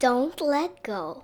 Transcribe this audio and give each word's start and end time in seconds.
don't 0.00 0.40
let 0.40 0.82
go. 0.82 1.22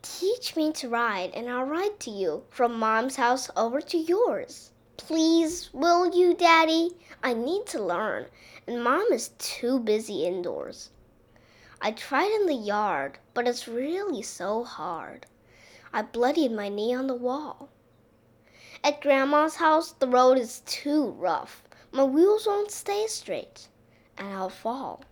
Teach 0.00 0.56
me 0.56 0.72
to 0.72 0.88
ride, 0.88 1.32
and 1.34 1.50
I'll 1.50 1.66
ride 1.66 2.00
to 2.00 2.10
you 2.10 2.44
from 2.48 2.78
mom's 2.78 3.16
house 3.16 3.50
over 3.54 3.82
to 3.82 3.98
yours. 3.98 4.70
Please, 4.96 5.68
will 5.74 6.16
you, 6.16 6.32
Daddy? 6.32 6.92
I 7.22 7.34
need 7.34 7.66
to 7.66 7.84
learn, 7.84 8.24
and 8.66 8.82
mom 8.82 9.06
is 9.12 9.32
too 9.38 9.80
busy 9.80 10.24
indoors. 10.24 10.88
I 11.78 11.90
tried 11.90 12.32
in 12.40 12.46
the 12.46 12.54
yard, 12.54 13.18
but 13.34 13.46
it's 13.46 13.68
really 13.68 14.22
so 14.22 14.64
hard. 14.64 15.26
I 15.92 16.00
bloodied 16.00 16.52
my 16.52 16.70
knee 16.70 16.94
on 16.94 17.06
the 17.06 17.14
wall. 17.14 17.68
At 18.82 19.02
Grandma's 19.02 19.56
house, 19.56 19.92
the 19.92 20.08
road 20.08 20.38
is 20.38 20.62
too 20.64 21.10
rough. 21.10 21.64
My 21.92 22.04
wheels 22.04 22.46
won't 22.46 22.70
stay 22.70 23.06
straight, 23.08 23.68
and 24.16 24.32
I'll 24.32 24.48
fall. 24.48 25.04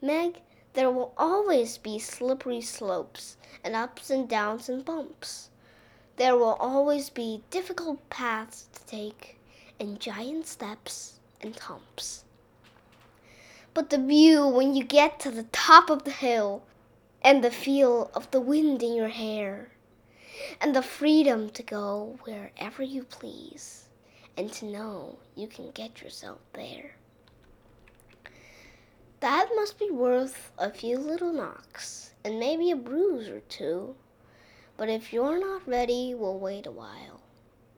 Meg, 0.00 0.40
there 0.74 0.90
will 0.90 1.12
always 1.16 1.78
be 1.78 1.98
slippery 1.98 2.60
slopes 2.60 3.36
and 3.64 3.74
ups 3.74 4.10
and 4.10 4.28
downs 4.28 4.68
and 4.68 4.84
bumps. 4.84 5.50
There 6.16 6.36
will 6.36 6.54
always 6.60 7.10
be 7.10 7.42
difficult 7.50 8.08
paths 8.10 8.68
to 8.74 8.86
take 8.86 9.38
and 9.80 10.00
giant 10.00 10.46
steps 10.46 11.20
and 11.40 11.56
humps. 11.58 12.24
But 13.74 13.90
the 13.90 13.98
view 13.98 14.46
when 14.46 14.74
you 14.74 14.84
get 14.84 15.20
to 15.20 15.30
the 15.30 15.44
top 15.44 15.90
of 15.90 16.04
the 16.04 16.10
hill 16.10 16.64
and 17.22 17.42
the 17.42 17.50
feel 17.50 18.10
of 18.14 18.30
the 18.30 18.40
wind 18.40 18.82
in 18.82 18.94
your 18.94 19.08
hair 19.08 19.70
and 20.60 20.74
the 20.74 20.82
freedom 20.82 21.50
to 21.50 21.62
go 21.62 22.18
wherever 22.24 22.82
you 22.82 23.04
please 23.04 23.88
and 24.36 24.52
to 24.52 24.64
know 24.64 25.18
you 25.34 25.46
can 25.46 25.70
get 25.70 26.02
yourself 26.02 26.38
there. 26.52 26.96
That 29.20 29.48
must 29.56 29.78
be 29.80 29.90
worth 29.90 30.52
a 30.58 30.70
few 30.70 30.96
little 30.96 31.32
knocks 31.32 32.12
and 32.24 32.38
maybe 32.38 32.70
a 32.70 32.76
bruise 32.76 33.28
or 33.28 33.40
two. 33.40 33.96
But 34.76 34.88
if 34.88 35.12
you're 35.12 35.40
not 35.40 35.66
ready, 35.66 36.14
we'll 36.14 36.38
wait 36.38 36.66
a 36.66 36.70
while. 36.70 37.20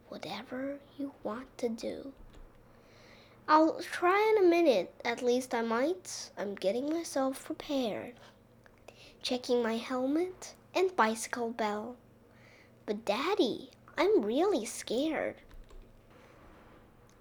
Whatever 0.09 0.77
you 0.99 1.13
want 1.23 1.57
to 1.59 1.71
do. 1.71 2.13
I'll 3.49 3.81
try 3.81 4.35
in 4.37 4.45
a 4.45 4.49
minute, 4.49 4.93
at 5.03 5.23
least 5.23 5.55
I 5.55 5.63
might. 5.63 6.31
I'm 6.37 6.55
getting 6.55 6.91
myself 6.91 7.47
prepared. 7.47 8.15
Checking 9.23 9.63
my 9.63 9.79
helmet 9.79 10.55
and 10.75 10.95
bicycle 10.95 11.51
bell. 11.51 11.97
But, 12.85 13.07
Daddy, 13.07 13.71
I'm 13.97 14.23
really 14.23 14.67
scared. 14.67 15.37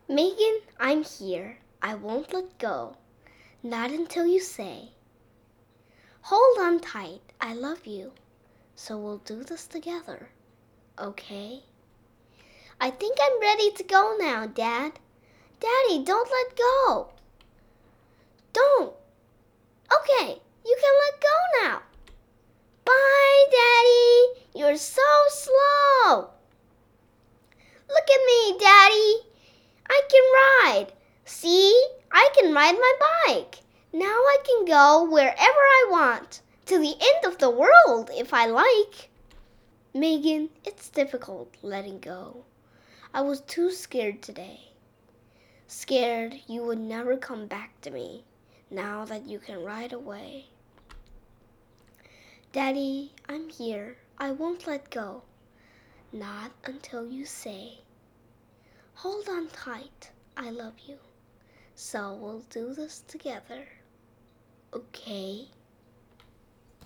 Megan, 0.09 0.59
I'm 0.77 1.03
here. 1.03 1.59
I 1.81 1.95
won't 1.95 2.33
let 2.33 2.57
go. 2.57 2.97
Not 3.61 3.91
until 3.91 4.25
you 4.25 4.39
say, 4.39 4.91
Hold 6.21 6.59
on 6.59 6.79
tight, 6.79 7.21
I 7.41 7.53
love 7.53 7.85
you. 7.85 8.13
So 8.75 8.97
we'll 8.97 9.17
do 9.17 9.43
this 9.43 9.67
together, 9.67 10.29
okay? 10.97 11.63
I 12.79 12.89
think 12.89 13.17
I'm 13.21 13.41
ready 13.41 13.71
to 13.71 13.83
go 13.83 14.15
now, 14.17 14.45
Dad. 14.45 14.93
Daddy, 15.59 16.05
don't 16.05 16.29
let 16.31 16.57
go. 16.57 17.09
Don't. 18.53 18.93
Okay, 19.91 20.39
you 20.65 20.77
can 20.81 20.93
let 21.03 21.21
go 21.21 21.63
now. 21.63 21.81
Bye, 22.85 23.45
Daddy. 23.51 24.41
You're 24.55 24.77
so 24.77 25.01
slow. 25.27 26.29
Look 27.89 28.07
at 28.09 28.25
me, 28.25 28.57
Daddy. 28.57 29.15
I 29.89 30.01
can 30.09 30.23
ride. 30.39 30.93
See? 31.25 31.73
I 32.29 32.41
can 32.41 32.53
ride 32.53 32.75
my 32.75 32.93
bike. 33.25 33.61
Now 33.91 34.05
I 34.05 34.37
can 34.45 34.65
go 34.65 35.03
wherever 35.03 35.33
I 35.39 35.87
want, 35.89 36.41
to 36.67 36.77
the 36.77 36.93
end 36.93 37.25
of 37.25 37.39
the 37.39 37.49
world 37.49 38.11
if 38.13 38.35
I 38.35 38.45
like. 38.45 39.09
Megan, 39.95 40.51
it's 40.63 40.89
difficult 40.89 41.55
letting 41.63 41.99
go. 41.99 42.43
I 43.15 43.21
was 43.21 43.41
too 43.41 43.71
scared 43.71 44.21
today. 44.21 44.73
Scared 45.65 46.39
you 46.45 46.61
would 46.61 46.77
never 46.77 47.17
come 47.17 47.47
back 47.47 47.81
to 47.81 47.89
me 47.89 48.23
now 48.69 49.05
that 49.05 49.25
you 49.25 49.39
can 49.39 49.63
ride 49.63 49.91
away. 49.91 50.49
Daddy, 52.51 53.11
I'm 53.27 53.49
here. 53.49 53.97
I 54.19 54.29
won't 54.33 54.67
let 54.67 54.91
go. 54.91 55.23
Not 56.13 56.51
until 56.63 57.07
you 57.09 57.25
say, 57.25 57.79
Hold 58.93 59.27
on 59.27 59.47
tight. 59.47 60.11
I 60.37 60.51
love 60.51 60.75
you. 60.85 60.99
So 61.81 62.13
we'll 62.21 62.43
do 62.49 62.73
this 62.73 63.03
together. 63.07 63.65
Okay? 64.73 65.47